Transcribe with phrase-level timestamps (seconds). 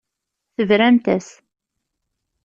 [0.55, 1.27] Tebramt-as.